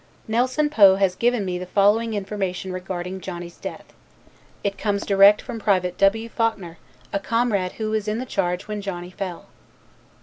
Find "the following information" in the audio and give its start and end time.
1.59-2.73